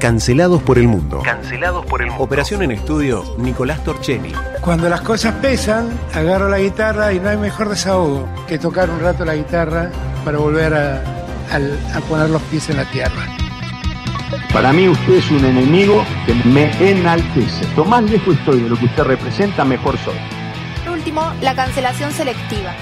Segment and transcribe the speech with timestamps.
[0.00, 1.22] Cancelados por el mundo.
[1.24, 2.22] Cancelados por el mundo.
[2.24, 4.32] Operación en estudio, Nicolás Torchelli.
[4.60, 9.00] Cuando las cosas pesan, agarro la guitarra y no hay mejor desahogo que tocar un
[9.00, 9.90] rato la guitarra
[10.24, 10.96] para volver a,
[11.50, 13.26] a- a poner los pies en la tierra.
[14.52, 17.66] Para mí usted es un enemigo que me enaltece.
[17.76, 20.14] Lo más lejos estoy de lo que usted representa, mejor soy.
[20.84, 22.72] Por último, la cancelación selectiva.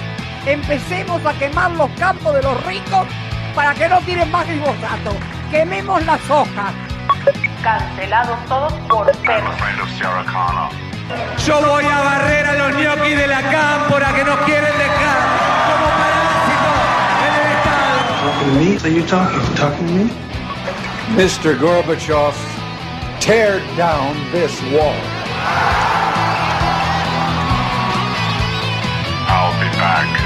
[0.46, 3.06] Empecemos a quemar los campos de los ricos
[3.54, 5.16] para que no tiren más glifosato.
[5.50, 6.72] Quememos las hojas.
[7.62, 9.54] Cancelados todos por perros.
[11.46, 15.18] Yo voy a barrer a los ñoquis de la cámpora que nos quieren dejar
[15.68, 16.76] como parásitos
[17.26, 17.96] en el Estado.
[21.16, 21.56] Mr.
[21.60, 22.34] Gorbachev,
[23.20, 24.94] tear down this wall.
[29.28, 30.23] I'll be back.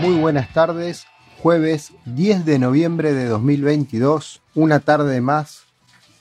[0.00, 1.06] Muy buenas tardes,
[1.42, 5.64] jueves 10 de noviembre de 2022, una tarde más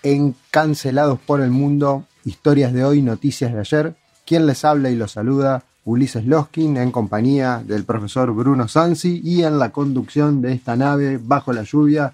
[0.01, 3.95] en Cancelados por el Mundo, historias de hoy, noticias de ayer.
[4.25, 9.43] Quien les habla y los saluda, Ulises Loskin, en compañía del profesor Bruno Sansi y
[9.43, 12.13] en la conducción de esta nave bajo la lluvia,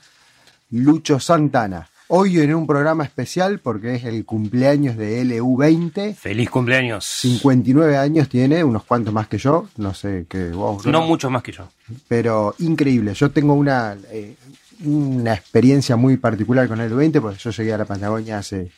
[0.69, 1.87] Lucho Santana.
[2.15, 6.13] Hoy en un programa especial porque es el cumpleaños de LU20.
[6.13, 7.05] Feliz cumpleaños.
[7.05, 10.83] 59 años tiene, unos cuantos más que yo, no sé qué vos.
[10.83, 11.67] Bruno No mucho más que yo.
[12.07, 13.15] pero increíble.
[13.15, 14.35] Yo tengo una, eh,
[14.83, 18.69] una experiencia muy particular con el 20 porque yo llegué a la Patagonia hace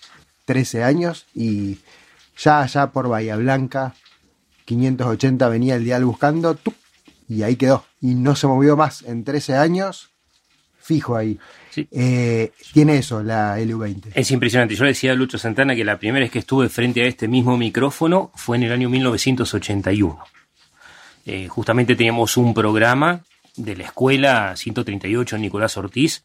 [0.45, 1.79] 13 años y
[2.37, 3.95] ya allá por Bahía Blanca,
[4.63, 6.57] 580 venía el dial buscando
[7.27, 7.83] y ahí quedó.
[7.99, 10.07] Y no se movió más en 13 años,
[10.79, 11.37] fijo ahí.
[11.75, 11.89] Sí.
[11.91, 14.13] Eh, tiene eso, la LU20.
[14.13, 14.75] Es impresionante.
[14.75, 17.27] Yo le decía a Lucho Santana que la primera vez que estuve frente a este
[17.27, 20.17] mismo micrófono fue en el año 1981.
[21.25, 23.25] Eh, justamente teníamos un programa
[23.57, 26.23] de la escuela 138 Nicolás Ortiz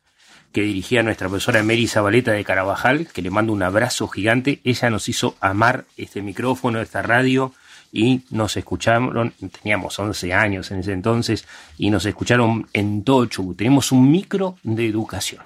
[0.52, 4.60] que dirigía nuestra profesora Mary Zabaleta de Carabajal, que le mando un abrazo gigante.
[4.62, 7.52] Ella nos hizo amar este micrófono, esta radio,
[7.92, 11.44] y nos escucharon, teníamos 11 años en ese entonces,
[11.76, 13.56] y nos escucharon en todo Chubut.
[13.56, 15.42] Tenemos un micro de educación.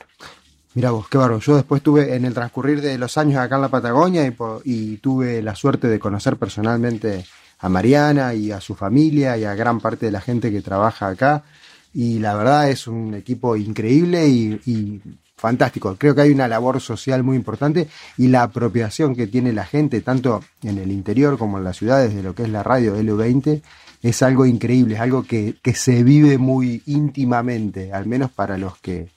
[0.75, 1.41] Mira vos, qué bárbaro.
[1.41, 4.27] Yo después tuve, en el transcurrir de los años acá en la Patagonia,
[4.65, 7.25] y, tuve la suerte de conocer personalmente
[7.61, 11.09] a Mariana y a su familia y a gran parte de la gente que trabaja
[11.09, 11.45] acá.
[11.95, 15.01] Y la verdad es un equipo increíble y
[15.45, 15.95] fantástico.
[15.99, 20.01] Creo que hay una labor social muy importante y la apropiación que tiene la gente,
[20.01, 23.61] tanto en el interior como en las ciudades, de lo que es la radio L20,
[24.03, 29.09] es algo increíble, es algo que, se vive muy íntimamente, al menos para los que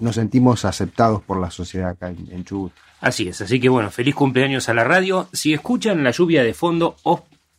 [0.00, 2.72] nos sentimos aceptados por la sociedad acá en, Chubut.
[3.02, 5.28] Así es, así que bueno, feliz cumpleaños a la radio.
[5.34, 6.96] Si escuchan la lluvia de fondo,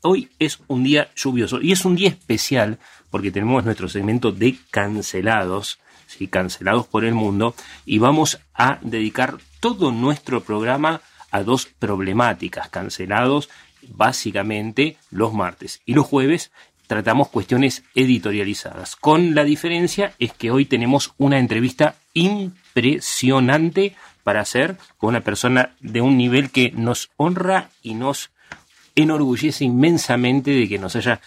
[0.01, 2.79] hoy es un día lluvioso y es un día especial
[3.11, 5.77] porque tenemos nuestro segmento de cancelados,
[6.17, 6.27] ¿sí?
[6.27, 7.55] cancelados por el mundo,
[7.85, 13.49] y vamos a dedicar todo nuestro programa a dos problemáticas, cancelados
[13.89, 16.51] básicamente los martes y los jueves
[16.87, 18.95] tratamos cuestiones editorializadas.
[18.95, 25.71] Con la diferencia es que hoy tenemos una entrevista impresionante para hacer con una persona
[25.79, 28.31] de un nivel que nos honra y nos
[28.95, 31.21] enorgullece inmensamente de que nos haya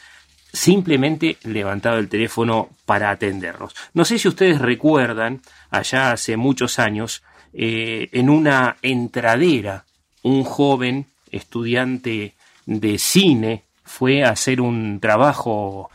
[0.53, 3.75] simplemente levantado el teléfono para atendernos.
[3.95, 7.23] No sé si ustedes recuerdan, allá hace muchos años,
[7.53, 9.85] eh, en una entradera,
[10.23, 12.35] un joven estudiante
[12.67, 15.91] de cine fue a hacer un trabajo,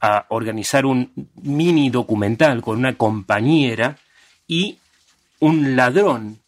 [0.00, 1.12] a organizar un
[1.42, 3.96] mini documental con una compañera
[4.48, 4.78] y
[5.40, 6.40] un ladrón,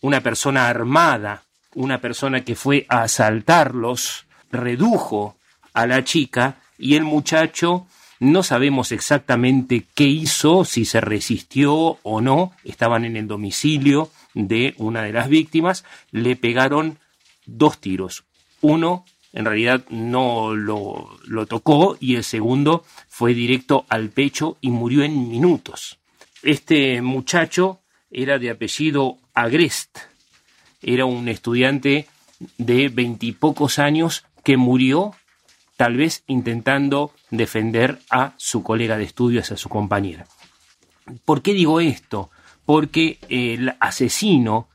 [0.00, 1.42] una persona armada,
[1.74, 5.36] una persona que fue a asaltarlos, redujo
[5.74, 7.86] a la chica y el muchacho
[8.18, 14.74] no sabemos exactamente qué hizo, si se resistió o no, estaban en el domicilio de
[14.78, 16.98] una de las víctimas, le pegaron
[17.44, 18.24] dos tiros.
[18.60, 24.70] Uno en realidad no lo, lo tocó y el segundo fue directo al pecho y
[24.70, 25.98] murió en minutos.
[26.42, 27.80] Este muchacho
[28.10, 29.98] era de apellido Agrest,
[30.80, 32.06] era un estudiante
[32.56, 35.14] de veintipocos años que murió
[35.76, 40.26] tal vez intentando defender a su colega de estudios, a su compañera.
[41.24, 42.30] ¿Por qué digo esto?
[42.64, 44.68] Porque el asesino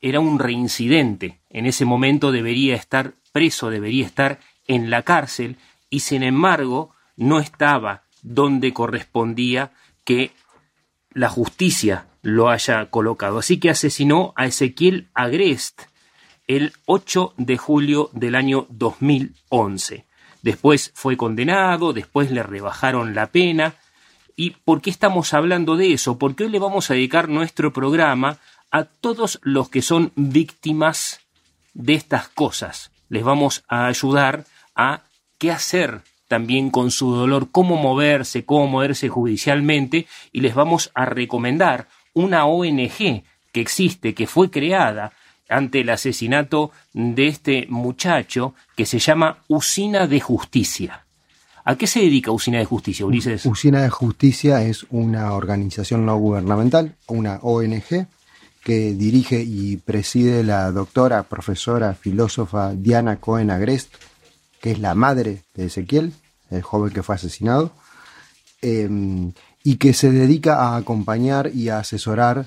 [0.00, 1.40] era un reincidente.
[1.50, 5.56] En ese momento debería estar preso, debería estar en la cárcel
[5.90, 9.72] y sin embargo no estaba donde correspondía
[10.04, 10.32] que
[11.12, 13.38] la justicia lo haya colocado.
[13.38, 15.82] Así que asesinó a Ezequiel Agrest
[16.46, 20.06] el 8 de julio del año 2011.
[20.42, 23.74] Después fue condenado, después le rebajaron la pena
[24.40, 26.16] ¿Y por qué estamos hablando de eso?
[26.16, 28.38] Porque hoy le vamos a dedicar nuestro programa
[28.70, 31.20] a todos los que son víctimas
[31.74, 32.90] de estas cosas.
[33.10, 35.02] Les vamos a ayudar a
[35.36, 41.04] qué hacer también con su dolor, cómo moverse, cómo moverse judicialmente y les vamos a
[41.04, 45.12] recomendar una ONG que existe, que fue creada
[45.50, 51.04] ante el asesinato de este muchacho que se llama Usina de Justicia.
[51.64, 53.44] ¿A qué se dedica Usina de Justicia, Ulises?
[53.44, 58.06] Usina de Justicia es una organización no gubernamental, una ONG,
[58.64, 63.94] que dirige y preside la doctora, profesora, filósofa Diana Cohen Agrest,
[64.60, 66.12] que es la madre de Ezequiel,
[66.50, 67.72] el joven que fue asesinado,
[68.60, 69.32] em,
[69.64, 72.46] y que se dedica a acompañar y a asesorar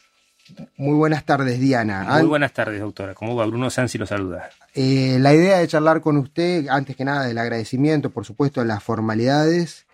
[0.77, 2.05] Muy buenas tardes, Diana.
[2.05, 3.15] Muy buenas tardes, doctora.
[3.15, 3.47] ¿Cómo va?
[3.47, 4.49] Bruno Sansi lo saluda.
[4.75, 8.67] Eh, la idea de charlar con usted, antes que nada, del agradecimiento, por supuesto, de
[8.67, 9.89] las formalidades.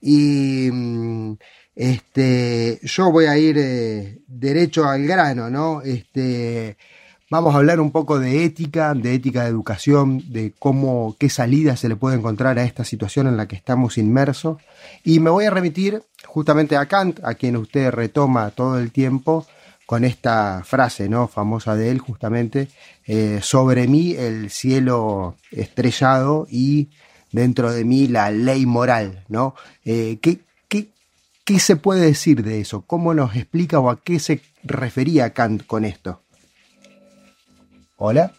[0.00, 1.32] Y mm,
[1.74, 5.82] este, yo voy a ir eh, derecho al grano, ¿no?
[5.82, 6.76] Este,
[7.28, 11.76] Vamos a hablar un poco de ética, de ética de educación, de cómo, qué salida
[11.76, 14.58] se le puede encontrar a esta situación en la que estamos inmersos.
[15.02, 19.44] Y me voy a remitir justamente a Kant, a quien usted retoma todo el tiempo,
[19.86, 21.26] con esta frase ¿no?
[21.26, 22.68] famosa de él, justamente,
[23.06, 26.90] eh, sobre mí el cielo estrellado y
[27.32, 29.24] dentro de mí la ley moral.
[29.28, 29.56] ¿no?
[29.84, 30.90] Eh, ¿qué, qué,
[31.44, 32.82] ¿Qué se puede decir de eso?
[32.82, 36.22] ¿Cómo nos explica o a qué se refería Kant con esto?
[37.98, 38.32] Hola.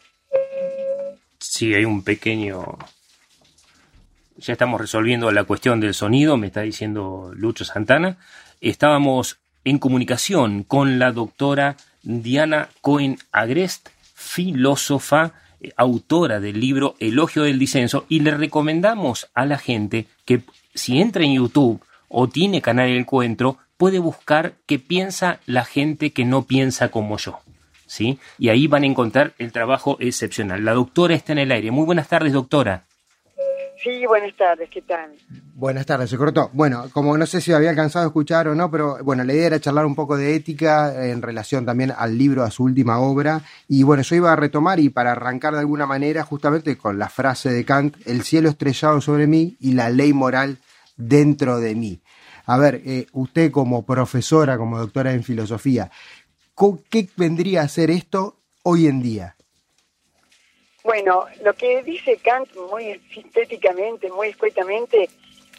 [1.39, 2.77] Sí, hay un pequeño...
[4.37, 8.17] Ya estamos resolviendo la cuestión del sonido, me está diciendo Lucho Santana.
[8.61, 15.33] Estábamos en comunicación con la doctora Diana Cohen Agrest, filósofa,
[15.75, 20.43] autora del libro Elogio del Disenso, y le recomendamos a la gente que
[20.75, 26.13] si entra en YouTube o tiene canal El Encuentro, puede buscar qué piensa la gente
[26.13, 27.39] que no piensa como yo.
[27.87, 28.19] ¿Sí?
[28.37, 30.63] Y ahí van a encontrar el trabajo excepcional.
[30.63, 31.71] La doctora está en el aire.
[31.71, 32.83] Muy buenas tardes, doctora.
[33.83, 35.11] Sí, buenas tardes, ¿qué tal?
[35.53, 36.49] Buenas tardes, se cortó.
[36.51, 39.47] Bueno, como no sé si había alcanzado a escuchar o no, pero bueno, la idea
[39.47, 43.41] era charlar un poco de ética en relación también al libro, a su última obra.
[43.67, 47.07] Y bueno, yo iba a retomar y para arrancar de alguna manera justamente con la
[47.07, 50.57] frase de Kant, el cielo estrellado sobre mí y la ley moral
[50.95, 52.01] dentro de mí.
[52.47, 55.91] A ver, eh, usted como profesora, como doctora en filosofía,
[56.89, 59.35] ¿Qué vendría a ser esto hoy en día?
[60.83, 65.07] Bueno, lo que dice Kant muy sintéticamente, muy escuetamente,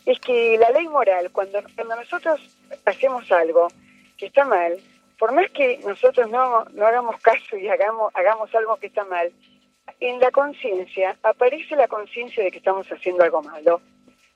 [0.05, 2.41] es que la ley moral, cuando, cuando nosotros
[2.85, 3.69] hacemos algo
[4.17, 4.77] que está mal,
[5.19, 9.31] por más que nosotros no, no hagamos caso y hagamos, hagamos algo que está mal,
[10.01, 13.81] en la conciencia aparece la conciencia de que estamos haciendo algo malo.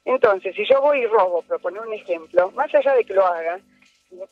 [0.05, 3.27] Entonces, si yo voy y robo, por poner un ejemplo, más allá de que lo
[3.27, 3.59] haga,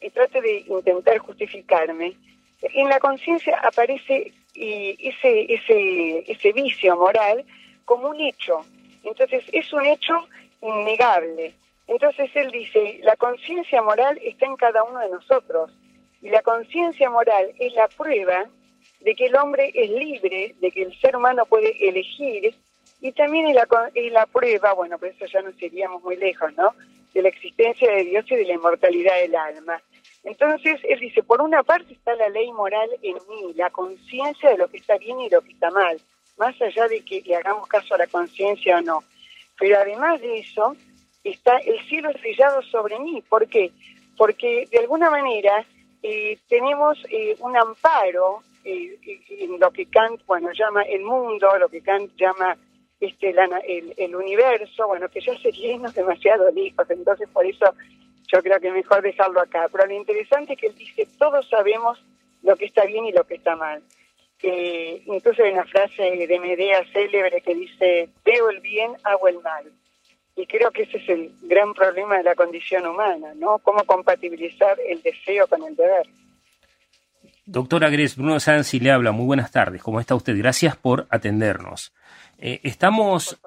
[0.01, 2.15] y trate de intentar justificarme,
[2.63, 7.45] en la conciencia aparece ese, ese, ese vicio moral
[7.85, 8.61] como un hecho.
[9.03, 10.15] Entonces es un hecho
[10.61, 11.55] innegable.
[11.87, 15.71] Entonces él dice, la conciencia moral está en cada uno de nosotros.
[16.23, 18.47] Y la conciencia moral es la prueba
[19.01, 22.55] de que el hombre es libre, de que el ser humano puede elegir.
[23.01, 26.55] Y también es la, es la prueba, bueno, por eso ya no seríamos muy lejos,
[26.55, 26.75] ¿no?
[27.15, 29.81] De la existencia de Dios y de la inmortalidad del alma.
[30.23, 34.59] Entonces, él dice, por una parte está la ley moral en mí, la conciencia de
[34.59, 36.01] lo que está bien y lo que está mal,
[36.37, 39.03] más allá de que le hagamos caso a la conciencia o no.
[39.59, 40.77] Pero además de eso,
[41.25, 43.23] está el cielo estrellado sobre mí.
[43.29, 43.73] ¿Por qué?
[44.17, 45.65] Porque de alguna manera
[46.03, 48.99] eh, tenemos eh, un amparo eh,
[49.31, 52.57] en lo que Kant bueno llama el mundo, lo que Kant llama
[53.01, 57.75] este el, el universo, bueno que ya seríamos demasiado lejos, entonces por eso
[58.33, 59.67] yo creo que mejor dejarlo acá.
[59.73, 62.03] Pero lo interesante es que él dice todos sabemos
[62.43, 63.83] lo que está bien y lo que está mal.
[64.43, 69.73] incluso hay una frase de Medea célebre que dice veo el bien, hago el mal.
[70.37, 73.59] Y creo que ese es el gran problema de la condición humana, ¿no?
[73.59, 76.07] Cómo compatibilizar el deseo con el deber.
[77.45, 79.11] Doctora Gres, Bruno Sansi le habla.
[79.11, 79.83] Muy buenas tardes.
[79.83, 80.39] ¿Cómo está usted?
[80.39, 81.93] Gracias por atendernos.
[82.41, 83.39] Eh, estamos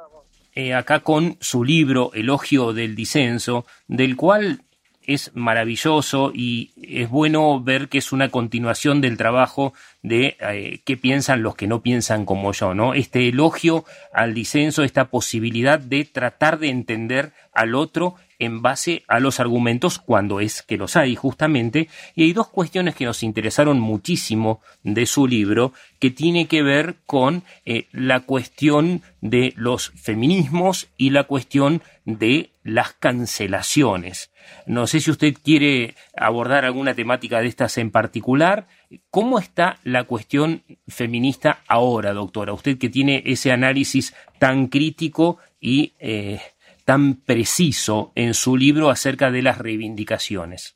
[0.54, 4.62] eh, acá con su libro Elogio del Disenso, del cual
[5.02, 9.74] es maravilloso y es bueno ver que es una continuación del trabajo
[10.04, 12.94] de eh, qué piensan los que no piensan como yo, ¿no?
[12.94, 19.20] Este elogio al disenso, esta posibilidad de tratar de entender al otro en base a
[19.20, 21.88] los argumentos cuando es que los hay justamente.
[22.16, 26.96] Y hay dos cuestiones que nos interesaron muchísimo de su libro que tiene que ver
[27.06, 34.32] con eh, la cuestión de los feminismos y la cuestión de las cancelaciones.
[34.66, 38.68] No sé si usted quiere abordar alguna temática de estas en particular.
[39.10, 42.54] ¿Cómo está la cuestión feminista ahora, doctora?
[42.54, 46.42] Usted que tiene ese análisis tan crítico y eh,
[46.86, 50.76] tan preciso en su libro acerca de las reivindicaciones?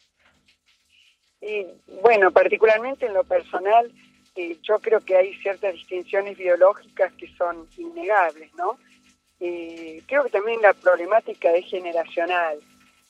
[2.01, 3.89] bueno, particularmente en lo personal,
[4.35, 8.77] eh, yo creo que hay ciertas distinciones biológicas que son innegables, ¿no?
[9.39, 12.59] Eh, creo que también la problemática es generacional.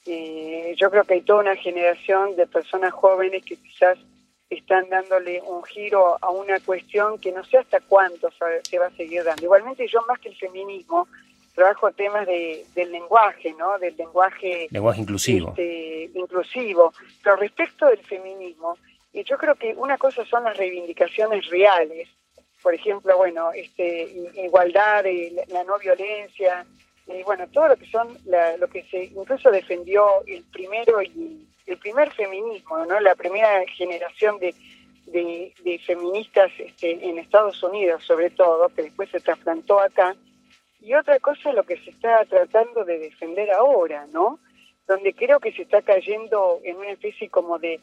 [0.05, 3.97] Eh, yo creo que hay toda una generación de personas jóvenes que quizás
[4.49, 8.29] están dándole un giro a una cuestión que no sé hasta cuánto
[8.63, 9.43] se va a seguir dando.
[9.43, 11.07] Igualmente yo más que el feminismo,
[11.53, 13.77] trabajo temas de, del lenguaje, ¿no?
[13.79, 14.67] Del lenguaje...
[14.69, 15.49] Lenguaje inclusivo.
[15.49, 16.93] Este, inclusivo.
[17.23, 18.77] Pero respecto del feminismo,
[19.11, 22.07] y yo creo que una cosa son las reivindicaciones reales,
[22.61, 24.03] por ejemplo, bueno, este,
[24.35, 25.03] igualdad,
[25.47, 26.65] la no violencia,
[27.07, 28.17] y bueno, todo lo que son,
[28.59, 32.99] lo que se incluso defendió el primero y el primer feminismo, ¿no?
[32.99, 34.55] La primera generación de,
[35.85, 40.15] feministas este, en Estados Unidos, sobre todo, que después se trasplantó acá,
[40.81, 44.39] y otra cosa es lo que se está tratando de defender ahora, ¿no?
[44.87, 47.79] Donde creo que se está cayendo en una especie como de,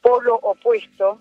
[0.00, 1.18] polo opuesto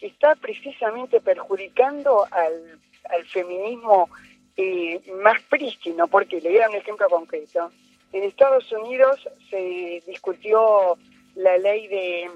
[0.00, 2.80] está precisamente perjudicando al,
[3.26, 4.08] feminismo
[4.56, 7.70] eh, más prístino, porque le voy un ejemplo concreto.
[8.12, 10.96] En Estados Unidos se discutió
[11.34, 12.30] la ley de,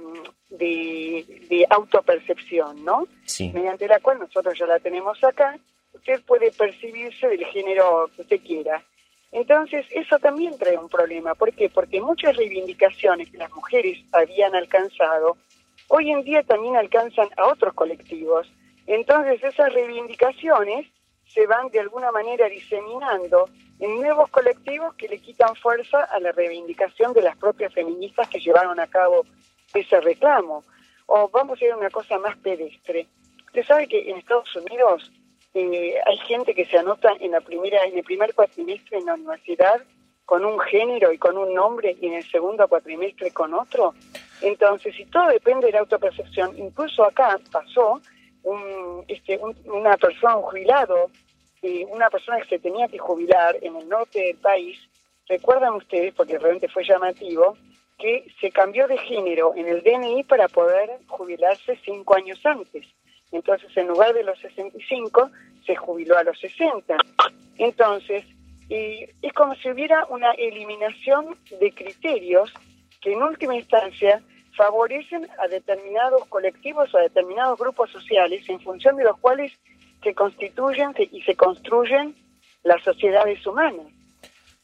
[0.48, 3.06] de, de autopercepción, ¿no?
[3.24, 3.50] Sí.
[3.52, 5.58] Mediante la cual nosotros ya la tenemos acá,
[5.92, 8.82] usted puede percibirse del género que usted quiera.
[9.32, 11.34] Entonces, eso también trae un problema.
[11.34, 11.68] ¿Por qué?
[11.68, 15.36] Porque muchas reivindicaciones que las mujeres habían alcanzado,
[15.88, 18.50] hoy en día también alcanzan a otros colectivos.
[18.86, 20.86] Entonces, esas reivindicaciones
[21.26, 26.32] se van de alguna manera diseminando en nuevos colectivos que le quitan fuerza a la
[26.32, 29.24] reivindicación de las propias feministas que llevaron a cabo
[29.74, 30.64] ese reclamo.
[31.06, 33.06] O vamos a ir a una cosa más pedestre.
[33.46, 35.12] Usted sabe que en Estados Unidos
[35.54, 39.14] eh, hay gente que se anota en la primera, en el primer cuatrimestre en la
[39.14, 39.82] universidad
[40.24, 43.94] con un género y con un nombre y en el segundo cuatrimestre con otro.
[44.42, 48.00] Entonces, si todo depende de la autopercepción, incluso acá pasó
[48.46, 51.10] un, este, una persona, un jubilado,
[51.88, 54.78] una persona que se tenía que jubilar en el norte del país,
[55.28, 57.56] recuerdan ustedes, porque realmente fue llamativo,
[57.98, 62.86] que se cambió de género en el DNI para poder jubilarse cinco años antes.
[63.32, 65.30] Entonces, en lugar de los 65,
[65.66, 66.96] se jubiló a los 60.
[67.58, 68.24] Entonces,
[68.68, 72.52] y es como si hubiera una eliminación de criterios
[73.00, 74.22] que en última instancia
[74.56, 79.52] favorecen a determinados colectivos o a determinados grupos sociales en función de los cuales
[80.02, 82.14] se constituyen y se construyen
[82.64, 83.86] las sociedades humanas.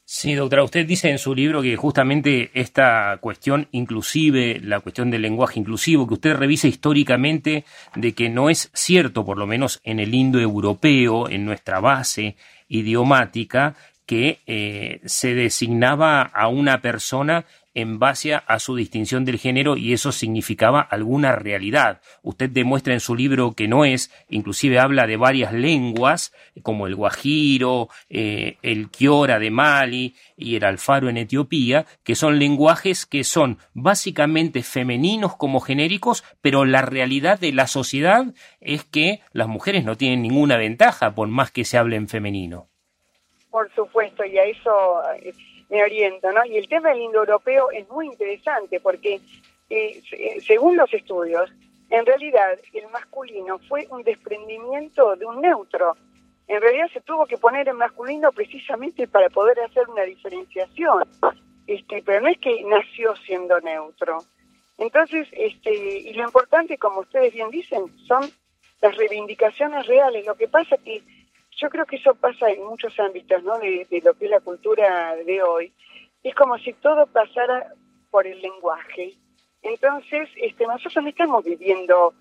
[0.04, 5.22] Sí, doctora, usted dice en su libro que justamente esta cuestión inclusive, la cuestión del
[5.22, 10.00] lenguaje inclusivo, que usted revisa históricamente de que no es cierto, por lo menos en
[10.00, 12.36] el indoeuropeo, en nuestra base
[12.68, 19.76] idiomática, que eh, se designaba a una persona en base a su distinción del género
[19.76, 22.00] y eso significaba alguna realidad.
[22.22, 26.94] Usted demuestra en su libro que no es, inclusive habla de varias lenguas, como el
[26.94, 33.24] guajiro, eh, el kiora de Mali y el alfaro en Etiopía, que son lenguajes que
[33.24, 38.26] son básicamente femeninos como genéricos, pero la realidad de la sociedad
[38.60, 42.68] es que las mujeres no tienen ninguna ventaja por más que se hable en femenino.
[43.50, 45.02] Por supuesto, y a eso
[45.72, 46.44] me oriento, ¿no?
[46.44, 49.22] Y el tema del indoeuropeo es muy interesante porque,
[49.70, 50.02] eh,
[50.46, 51.50] según los estudios,
[51.88, 55.96] en realidad el masculino fue un desprendimiento de un neutro.
[56.46, 61.04] En realidad se tuvo que poner en masculino precisamente para poder hacer una diferenciación.
[61.66, 64.18] Este, pero no es que nació siendo neutro.
[64.76, 68.30] Entonces, este, y lo importante, como ustedes bien dicen, son
[68.82, 70.26] las reivindicaciones reales.
[70.26, 71.02] Lo que pasa que
[71.62, 73.58] yo creo que eso pasa en muchos ámbitos, ¿no?
[73.58, 75.72] De, lo que es la cultura de hoy.
[76.24, 77.72] Es como si todo pasara
[78.10, 79.16] por el lenguaje.
[79.62, 82.14] Entonces, este, nosotros no estamos viviendo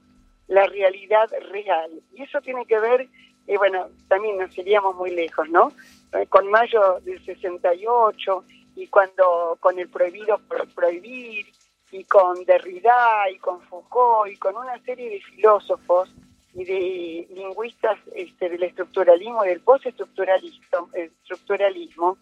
[0.48, 1.91] la realidad real.
[2.13, 3.07] Y eso tiene que ver,
[3.48, 5.71] y bueno, también nos iríamos muy lejos, ¿no?
[6.13, 8.43] Eh, con Mayo del 68
[8.75, 11.48] y cuando con el prohibido por prohibir
[11.91, 16.13] y con Derrida y con Foucault y con una serie de filósofos
[16.53, 22.17] y de lingüistas este, del estructuralismo, del postestructuralismo,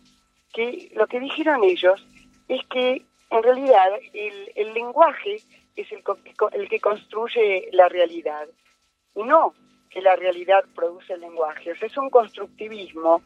[0.53, 2.05] que lo que dijeron ellos
[2.48, 5.38] es que en realidad el, el lenguaje
[5.75, 6.03] es el,
[6.53, 8.48] el que construye la realidad,
[9.15, 9.53] y no
[9.89, 11.71] que la realidad produce el lenguaje.
[11.71, 13.21] O sea, es un constructivismo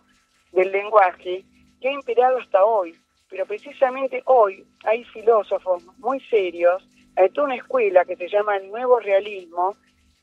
[0.51, 1.43] del lenguaje
[1.81, 2.95] que ha imperado hasta hoy.
[3.29, 8.69] Pero precisamente hoy hay filósofos muy serios, hay toda una escuela que se llama el
[8.69, 9.75] nuevo realismo,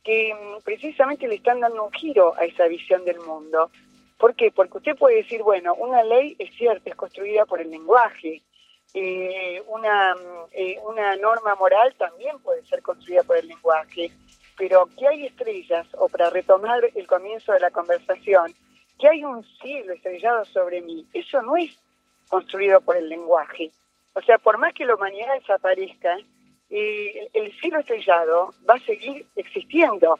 [0.02, 3.70] que mm, precisamente le están dando un giro a esa visión del mundo.
[4.18, 4.50] ¿Por qué?
[4.50, 8.42] Porque usted puede decir, bueno, una ley es cierta, es construida por el lenguaje.
[8.92, 14.10] Eh, una, mm, eh, una norma moral también puede ser construida por el lenguaje.
[14.58, 18.54] Pero que hay estrellas, o para retomar el comienzo de la conversación,
[18.98, 21.74] que hay un cielo estrellado sobre mí, eso no es
[22.28, 23.70] construido por el lenguaje.
[24.14, 26.18] O sea, por más que la humanidad desaparezca,
[26.70, 30.18] el cielo estrellado va a seguir existiendo.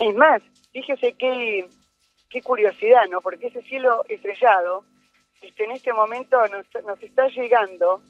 [0.00, 1.68] Es más, fíjese qué,
[2.30, 3.20] qué curiosidad, ¿no?
[3.20, 4.84] Porque ese cielo estrellado,
[5.42, 8.02] este, en este momento nos, nos está llegando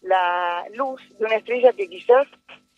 [0.00, 2.26] la luz de una estrella que quizás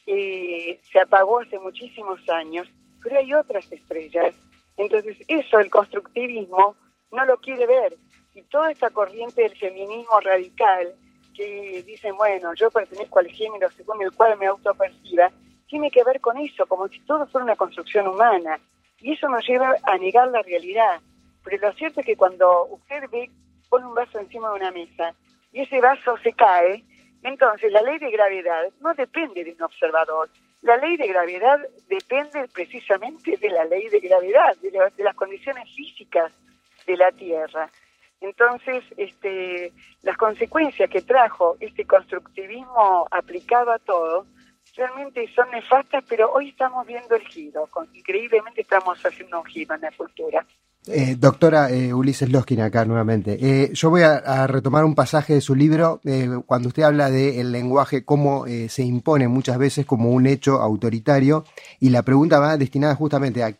[0.07, 2.69] eh, se apagó hace muchísimos años,
[3.03, 4.35] pero hay otras estrellas.
[4.77, 6.77] Entonces, eso el constructivismo
[7.11, 7.97] no lo quiere ver.
[8.35, 10.95] Y toda esta corriente del feminismo radical
[11.37, 15.31] que dicen, bueno, yo pertenezco al género según el cual me autoperciba,
[15.69, 18.59] tiene que ver con eso, como si todo fuera una construcción humana.
[19.01, 21.01] Y eso nos lleva a negar la realidad.
[21.45, 23.31] Pero lo cierto es que cuando usted ve,
[23.69, 25.15] pone un vaso encima de una mesa
[25.53, 26.83] y ese vaso se cae,
[27.23, 30.29] entonces la ley de gravedad no depende de un observador.
[30.63, 35.69] La ley de gravedad depende precisamente de la ley de gravedad, de, de las condiciones
[35.75, 36.33] físicas
[36.87, 37.71] de la Tierra.
[38.21, 44.27] Entonces, este, las consecuencias que trajo este constructivismo aplicado a todo
[44.77, 47.69] realmente son nefastas, pero hoy estamos viendo el giro.
[47.93, 50.47] increíblemente estamos haciendo un giro en la cultura.
[50.89, 53.37] Eh, doctora eh, Ulises Loskin acá nuevamente.
[53.41, 56.01] Eh, yo voy a, retomar un pasaje de su libro
[56.47, 61.45] cuando usted habla del lenguaje, cómo se impone muchas veces como un hecho autoritario
[61.81, 63.53] y la pregunta va destinada justamente a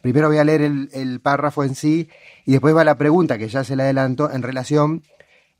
[0.00, 2.08] primero voy a leer el, párrafo en sí
[2.46, 5.02] y después va la pregunta que ya se la adelanto en relación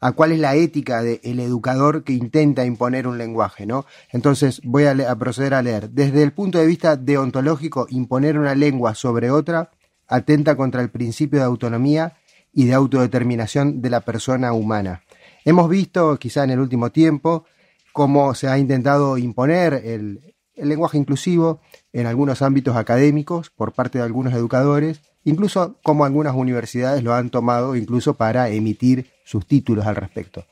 [0.01, 3.85] a cuál es la ética del educador que intenta imponer un lenguaje, ¿no?
[4.11, 5.91] Entonces voy a, a, proceder a leer.
[5.91, 9.71] Desde el punto de vista deontológico, imponer una lengua sobre otra
[10.09, 12.17] atenta contra el principio de autonomía
[12.53, 15.03] y de autodeterminación de la persona humana.
[15.45, 17.45] Hemos visto, quizá en el último tiempo,
[17.93, 21.61] cómo se ha intentado imponer el, el lenguaje inclusivo
[21.93, 27.31] en algunos ámbitos académicos por parte de algunos educadores, incluso como algunas universidades lo han
[27.31, 30.45] tomado incluso para emitir sus títulos al respecto.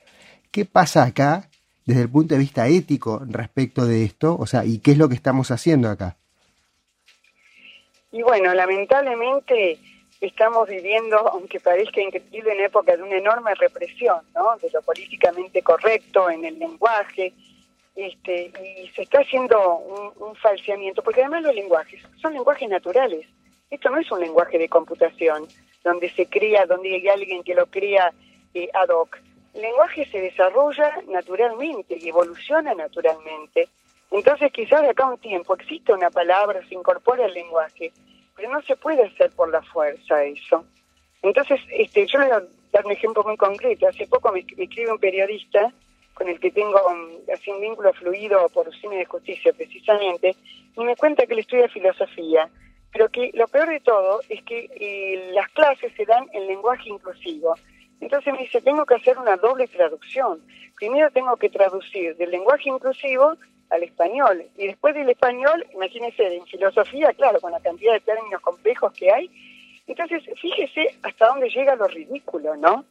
[0.50, 1.48] ¿Qué pasa acá
[1.84, 4.36] desde el punto de vista ético respecto de esto?
[4.38, 6.16] O sea, ¿y qué es lo que estamos haciendo acá?
[8.12, 9.78] Y bueno, lamentablemente
[10.20, 14.56] estamos viviendo, aunque parezca increíble, en época de una enorme represión, ¿no?
[14.60, 17.32] De lo políticamente correcto en el lenguaje,
[17.98, 23.26] este, y se está haciendo un, falseamiento, porque además los lenguajes son lenguajes naturales.
[23.70, 25.48] Esto no es un lenguaje de computación,
[25.82, 28.12] donde se cría, donde hay alguien que lo cría
[28.54, 29.18] eh, ad hoc.
[29.52, 33.68] El lenguaje se desarrolla naturalmente y evoluciona naturalmente.
[34.12, 37.90] Entonces, quizás de acá a un tiempo existe una palabra, se incorpora al lenguaje,
[38.36, 40.64] pero no se puede hacer por la fuerza eso.
[41.22, 43.88] Entonces, este, yo le dar un ejemplo muy concreto.
[43.88, 45.72] Hace poco me escribe un periodista
[46.18, 50.34] con el que tengo um, así un vínculo fluido por cine de justicia precisamente,
[50.76, 52.50] y me cuenta que él estudia filosofía,
[52.92, 56.88] pero que lo peor de todo es que eh, las clases se dan en lenguaje
[56.88, 57.54] inclusivo.
[58.00, 60.40] Entonces me dice, tengo que hacer una doble traducción.
[60.76, 63.36] Primero tengo que traducir del lenguaje inclusivo
[63.70, 68.40] al español, y después del español, imagínense, en filosofía, claro, con la cantidad de términos
[68.40, 69.30] complejos que hay,
[69.86, 72.84] entonces fíjese hasta dónde llega lo ridículo, ¿no?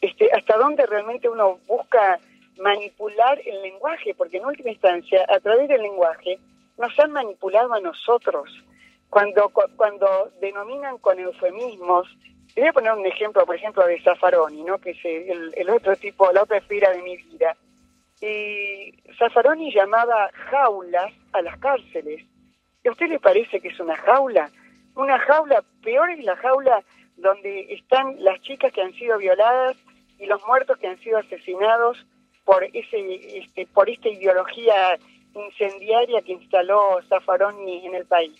[0.00, 2.18] Este, hasta dónde realmente uno busca
[2.58, 6.38] manipular el lenguaje, porque en última instancia, a través del lenguaje,
[6.78, 8.50] nos han manipulado a nosotros.
[9.08, 12.08] Cuando, cuando denominan con eufemismos,
[12.56, 14.78] voy a poner un ejemplo, por ejemplo, de Zaffaroni, ¿no?
[14.78, 17.56] que es el, el otro tipo, la otra esfera de mi vida.
[18.20, 22.24] Y Zaffaroni llamaba jaulas a las cárceles.
[22.82, 24.50] ¿Y a usted le parece que es una jaula?
[24.94, 26.82] Una jaula, peor es la jaula
[27.16, 29.76] donde están las chicas que han sido violadas
[30.18, 32.06] y los muertos que han sido asesinados
[32.46, 34.98] por ese este, por esta ideología
[35.34, 38.38] incendiaria que instaló Zaffaroni en el país.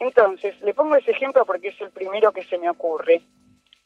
[0.00, 3.22] Entonces, le pongo ese ejemplo porque es el primero que se me ocurre.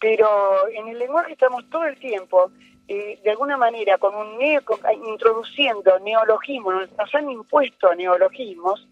[0.01, 0.27] Pero
[0.69, 2.51] en el lenguaje estamos todo el tiempo,
[2.89, 4.63] eh, de alguna manera, con un neo,
[5.07, 8.89] introduciendo neologismos, nos han impuesto neologismos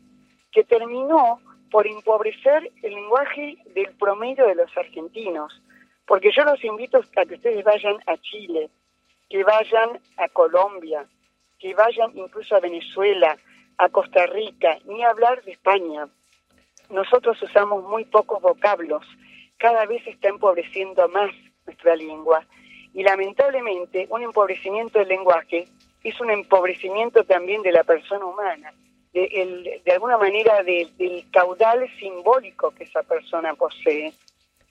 [0.52, 5.60] que terminó por empobrecer el lenguaje del promedio de los argentinos.
[6.06, 8.70] Porque yo los invito a que ustedes vayan a Chile,
[9.30, 11.06] que vayan a Colombia,
[11.58, 13.38] que vayan incluso a Venezuela,
[13.78, 16.08] a Costa Rica, ni hablar de España.
[16.90, 19.06] Nosotros usamos muy pocos vocablos,
[19.56, 21.30] cada vez está empobreciendo más
[21.64, 22.44] nuestra lengua
[22.92, 25.68] y lamentablemente un empobrecimiento del lenguaje
[26.02, 28.72] es un empobrecimiento también de la persona humana,
[29.12, 34.12] de, de alguna manera del caudal simbólico que esa persona posee.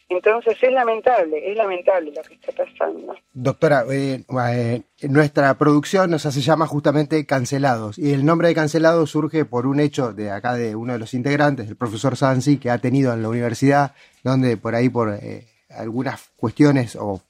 [0.10, 3.16] Entonces es lamentable, es lamentable lo que está pasando.
[3.32, 9.12] Doctora, eh, eh, nuestra producción nos hace llama justamente Cancelados y el nombre de Cancelados
[9.12, 12.72] surge por un hecho de acá de uno de los integrantes, el profesor Sansi, que
[12.72, 13.94] ha tenido en la universidad,
[14.24, 17.22] donde por ahí por eh, algunas cuestiones o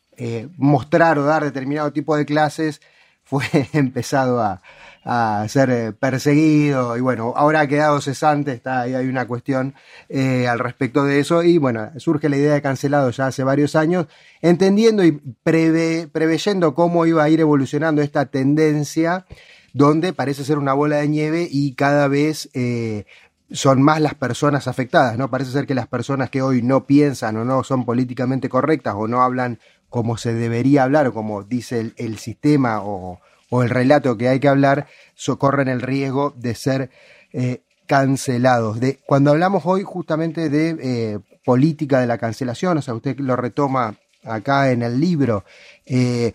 [0.57, 2.81] mostrar o dar determinado tipo de clases
[3.29, 4.61] fue empezado a,
[5.03, 9.73] a ser eh, perseguido y bueno, ahora ha quedado cesante, está ahí hay una cuestión
[10.09, 13.75] eh, al respecto de eso y bueno, surge la idea de cancelado ya hace varios
[13.75, 14.07] años,
[14.41, 15.11] entendiendo y
[15.43, 19.25] preveyendo cómo iba a ir evolucionando esta tendencia
[19.73, 23.05] donde parece ser una bola de nieve y cada vez eh,
[23.51, 25.29] son más las personas afectadas, ¿no?
[25.29, 29.07] Parece ser que las personas que hoy no piensan o no son políticamente correctas o
[29.07, 29.59] no hablan
[29.89, 33.19] como se debería hablar o como dice el, sistema o,
[33.52, 36.89] el relato que hay que hablar socorren el riesgo de ser
[37.34, 38.78] eh, cancelados.
[39.06, 43.95] Cuando hablamos hoy justamente de eh, política de la cancelación, o sea, usted lo retoma
[44.23, 45.43] acá en el libro,
[45.86, 46.34] eh,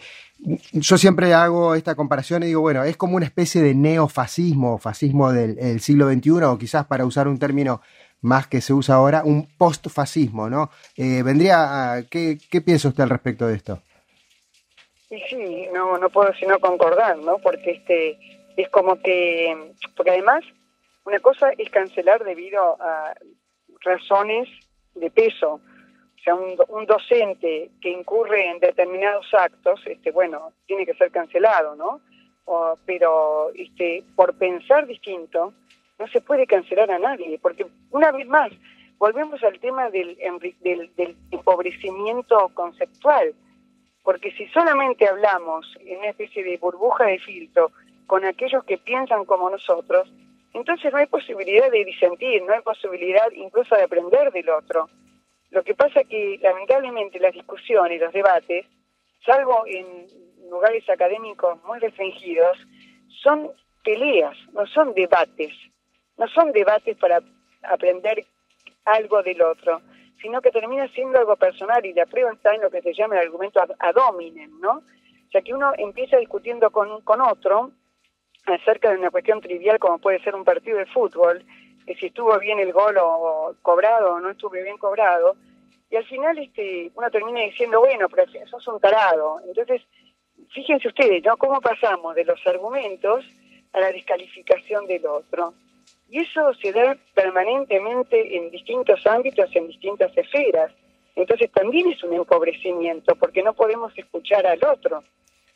[0.72, 5.32] yo siempre hago esta comparación y digo, bueno, es como una especie de neofascismo, fascismo
[5.32, 7.80] del siglo XXI, o quizás para usar un término
[8.24, 10.70] más que se usa ahora, un postfascismo, ¿no?
[10.96, 13.80] vendría a, ¿qué, ¿Qué piensa usted al respecto de esto?
[15.08, 17.38] Sí, sí, no, no puedo sino concordar, ¿no?
[17.38, 18.18] Porque este
[18.56, 20.42] es como que, porque además
[21.04, 23.14] una cosa es cancelar debido a
[23.80, 24.48] razones
[24.94, 25.54] de peso.
[25.54, 31.76] O sea, un, docente que incurre en determinados actos, este, bueno, tiene que ser cancelado,
[31.76, 32.00] ¿no?
[32.86, 35.52] Pero este, por pensar distinto,
[35.98, 38.50] no se puede cancelar a nadie, porque una vez más,
[38.98, 40.16] volvemos al tema del,
[40.60, 43.34] del, empobrecimiento conceptual
[44.04, 47.72] porque si solamente hablamos en una especie de burbuja de filtro
[48.06, 50.12] con aquellos que piensan como nosotros,
[50.52, 54.90] entonces no hay posibilidad de disentir, no hay posibilidad incluso de aprender del otro.
[55.50, 58.66] Lo que pasa es que lamentablemente las discusiones, los debates,
[59.24, 60.06] salvo en
[60.50, 62.58] lugares académicos muy restringidos,
[63.22, 63.50] son
[63.82, 65.54] peleas, no son debates,
[66.16, 67.20] no son debates para
[67.62, 68.24] aprender
[68.84, 69.80] algo del otro,
[70.20, 73.16] sino que termina siendo algo personal y la prueba está en lo que se llama
[73.16, 74.78] el argumento ad, hominem, ¿no?
[74.78, 77.72] O sea, que uno empieza discutiendo con, con otro
[78.46, 81.44] acerca de una cuestión trivial como puede ser un partido de fútbol,
[81.86, 85.36] que si estuvo bien el gol o cobrado o no estuvo bien cobrado,
[85.90, 89.40] y al final este uno termina diciendo, bueno, pero eso es un tarado.
[89.46, 89.82] Entonces,
[90.50, 91.36] fíjense ustedes, ¿no?
[91.36, 93.24] Cómo pasamos de los argumentos
[93.72, 95.54] a la descalificación del otro.
[96.08, 100.72] Y eso se da permanentemente en distintos ámbitos, en distintas esferas.
[101.16, 105.02] Entonces también es un empobrecimiento, porque no podemos escuchar al otro,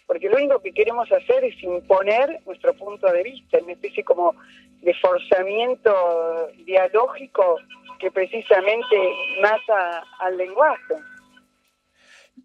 [0.06, 4.34] porque lo único que queremos hacer es imponer nuestro punto de vista, una especie como
[4.80, 5.92] de forzamiento
[6.64, 7.56] dialógico
[7.98, 8.96] que precisamente
[9.42, 10.94] mata al lenguaje.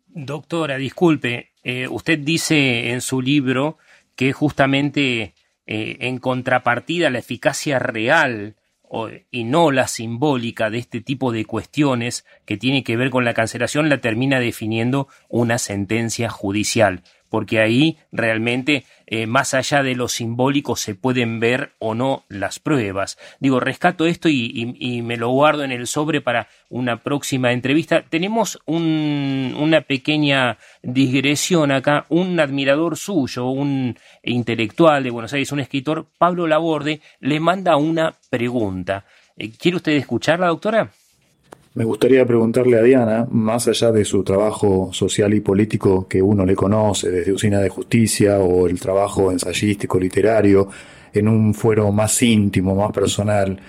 [0.07, 3.77] Doctora, disculpe, eh, usted dice en su libro
[4.15, 5.33] que justamente
[5.65, 11.45] eh, en contrapartida la eficacia real o, y no la simbólica de este tipo de
[11.45, 17.59] cuestiones que tiene que ver con la cancelación la termina definiendo una sentencia judicial porque
[17.59, 23.17] ahí realmente, eh, más allá de lo simbólico, se pueden ver o no las pruebas.
[23.39, 28.03] Digo, rescato esto y, me lo guardo en el sobre para una próxima entrevista.
[28.07, 32.05] Tenemos una pequeña digresión acá.
[32.09, 38.13] Un admirador suyo, un intelectual de Buenos Aires, un escritor, Pablo Laborde, le manda una
[38.29, 39.05] pregunta.
[39.37, 40.91] Eh, ¿Quiere usted escucharla, doctora?
[41.75, 46.45] Me gustaría preguntarle a Diana, más allá de su trabajo social y político que uno
[46.45, 50.69] le conoce desde Usina de Justicia o el trabajo ensayístico literario,
[51.13, 53.59] en un fuero más íntimo, más personal,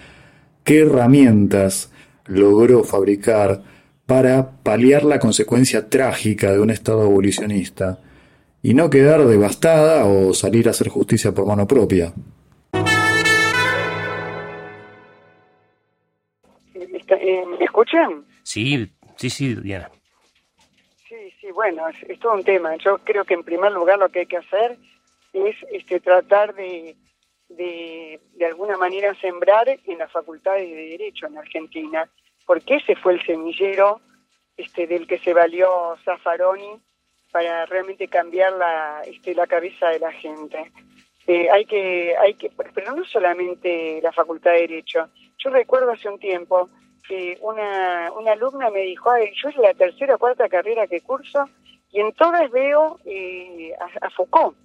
[0.64, 1.90] ¿qué herramientas
[2.26, 3.62] logró fabricar
[4.04, 8.00] para paliar la consecuencia trágica de un Estado abolicionista
[8.62, 12.12] y no quedar devastada o salir a hacer justicia por mano propia?
[18.42, 19.90] Sí, sí, sí, Diana.
[21.08, 22.76] Sí, sí, bueno, es, todo un tema.
[22.76, 24.78] Yo creo que en primer lugar lo que hay que hacer
[25.32, 26.96] es este, tratar de,
[27.48, 32.08] de, de alguna manera sembrar en las facultades de Derecho en Argentina,
[32.46, 34.00] porque ese fue el semillero
[34.56, 36.80] este, del que se valió Zaffaroni
[37.32, 40.70] para realmente cambiar la, este, la cabeza de la gente.
[41.26, 45.08] Eh, hay que, hay que, pero no solamente la Facultad de Derecho.
[45.38, 46.68] Yo recuerdo hace un tiempo
[47.06, 51.00] que una, una alumna me dijo, Ay, yo es la tercera o cuarta carrera que
[51.00, 51.48] curso
[51.94, 54.56] y en todas veo eh, a, Foucault.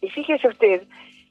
[0.00, 0.82] Y fíjese usted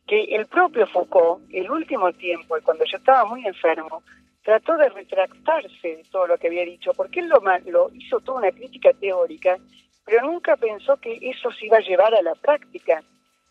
[0.06, 4.04] que el propio Foucault, el último tiempo, cuando yo estaba muy enfermo,
[4.44, 8.40] trató de retractarse de todo lo que había dicho, porque él lo, lo hizo toda
[8.40, 9.58] una crítica teórica,
[10.06, 13.02] pero nunca pensó que eso se iba a llevar a la práctica.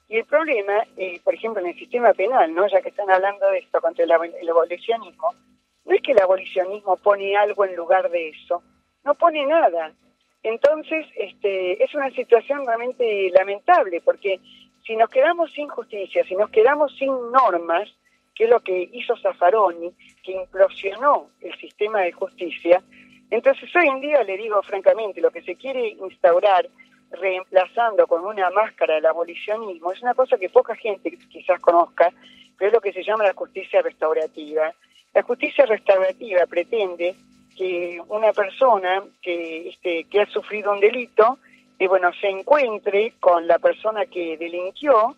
[0.08, 2.68] Y el problema, eh, por ejemplo, en el sistema penal, ¿no?
[2.68, 5.32] ya que están hablando de esto contra el, el abolicionismo,
[5.84, 8.62] no es que el abolicionismo pone algo en lugar de eso,
[9.04, 9.92] no pone nada.
[10.42, 14.40] Entonces, este, es una situación realmente lamentable, porque
[14.84, 17.88] si nos quedamos sin justicia, si nos quedamos sin normas,
[18.34, 19.92] que es lo que hizo Zaffaroni,
[20.22, 22.82] que implosionó el sistema de justicia,
[23.30, 26.68] entonces hoy en día le digo francamente, lo que se quiere instaurar
[27.12, 32.12] reemplazando con una máscara el abolicionismo es una cosa que poca gente quizás conozca,
[32.56, 34.74] pero es lo que se llama la justicia restaurativa.
[35.14, 37.14] La justicia restaurativa pretende
[37.56, 41.38] que una persona que, este, que ha sufrido un delito,
[41.78, 45.16] eh, bueno, se encuentre con la persona que delinquió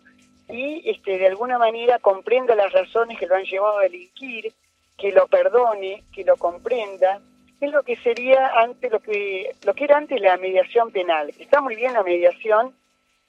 [0.49, 4.51] y este, de alguna manera comprenda las razones que lo han llevado a delinquir,
[4.97, 7.21] que lo perdone, que lo comprenda.
[7.61, 11.31] Es lo que sería antes lo que lo que era antes la mediación penal.
[11.39, 12.75] Está muy bien la mediación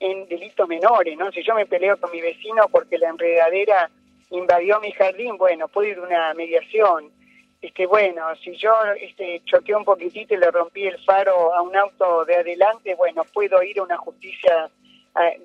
[0.00, 1.30] en delitos menores, ¿no?
[1.30, 3.88] Si yo me peleo con mi vecino porque la enredadera
[4.30, 7.12] invadió mi jardín, bueno, puedo ir a una mediación.
[7.60, 11.74] Este, bueno, si yo este, choqué un poquitito y le rompí el faro a un
[11.76, 14.70] auto de adelante, bueno, puedo ir a una justicia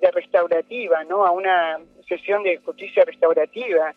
[0.01, 1.25] de restaurativa, ¿no?
[1.25, 3.93] A una sesión de justicia restaurativa.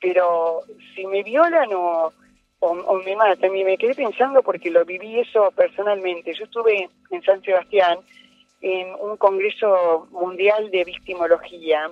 [0.00, 0.62] Pero
[0.94, 2.10] si me violan o,
[2.60, 6.32] o, me matan, y me quedé pensando porque lo viví eso personalmente.
[6.34, 7.98] Yo estuve en San Sebastián
[8.62, 11.90] en un congreso mundial de victimología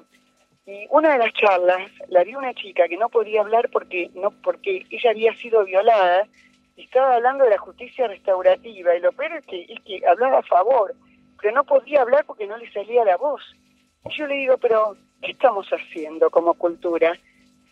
[0.68, 4.32] y una de las charlas la dio una chica que no podía hablar porque no
[4.42, 6.28] porque ella había sido violada
[6.76, 10.40] y estaba hablando de la justicia restaurativa y lo peor es que, es que hablaba
[10.40, 10.94] a favor,
[11.40, 13.40] pero no podía hablar porque no le salía la voz.
[14.04, 17.18] Y yo le digo, pero ¿qué estamos haciendo como cultura?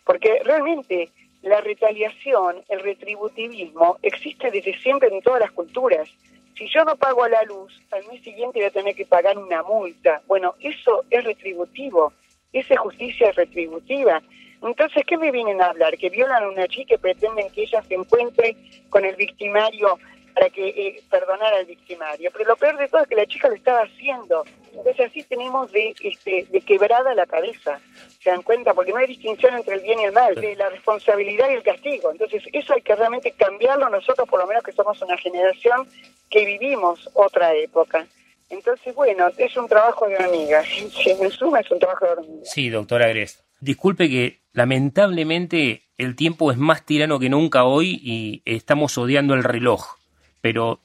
[0.03, 1.11] Porque realmente
[1.43, 6.09] la retaliación, el retributivismo existe desde siempre en todas las culturas.
[6.57, 9.61] Si yo no pago la luz, al mes siguiente voy a tener que pagar una
[9.61, 10.23] multa.
[10.25, 12.11] Bueno, eso es retributivo
[12.53, 14.21] esa justicia retributiva.
[14.61, 15.97] Entonces, ¿qué me vienen a hablar?
[15.97, 18.55] Que violan a una chica y pretenden que ella se encuentre
[18.89, 19.99] con el victimario
[20.33, 22.29] para que eh, perdonar al victimario.
[22.31, 24.45] Pero lo peor de todo es que la chica lo estaba haciendo.
[24.71, 27.79] Entonces así tenemos de, este, de quebrada la cabeza.
[28.21, 28.75] ¿Se dan cuenta?
[28.75, 31.63] Porque no hay distinción entre el bien y el mal, de la responsabilidad y el
[31.63, 32.11] castigo.
[32.11, 35.87] Entonces eso hay que realmente cambiarlo nosotros, por lo menos que somos una generación
[36.29, 38.05] que vivimos otra época.
[38.49, 40.63] Entonces, bueno, es un trabajo de amiga.
[41.05, 42.45] En suma, es un trabajo de hormiga.
[42.45, 43.43] Sí, doctora Gres.
[43.59, 49.43] Disculpe que lamentablemente el tiempo es más tirano que nunca hoy y estamos odiando el
[49.43, 49.97] reloj.
[50.41, 50.81] Pero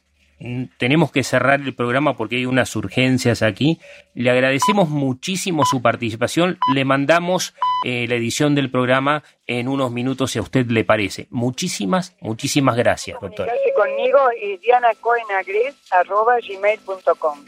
[0.78, 3.80] tenemos que cerrar el programa porque hay unas urgencias aquí.
[4.14, 6.58] Le agradecemos muchísimo su participación.
[6.74, 11.26] Le mandamos eh, la edición del programa en unos minutos, si a usted le parece.
[11.30, 13.48] Muchísimas, muchísimas gracias, doctor.
[13.76, 17.44] conmigo y dianacoenagres.com.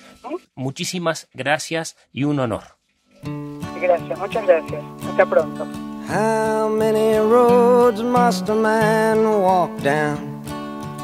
[0.55, 2.65] Muchísimas gracias y un honor.
[3.81, 4.83] Gracias, muchas gracias.
[5.09, 5.67] Hasta pronto.
[6.07, 10.34] How many roads must a man walk down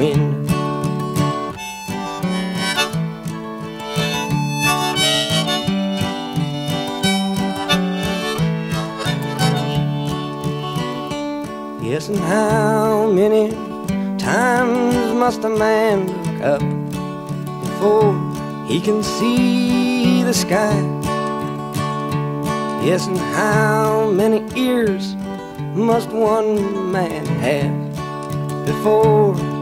[0.00, 0.48] wind.
[11.82, 13.50] Yes, and how many
[14.16, 16.62] times must a man look up
[17.64, 18.14] before
[18.68, 20.80] he can see the sky?
[22.82, 25.14] Yes, and how many ears
[25.74, 27.74] must one man have
[28.64, 29.49] before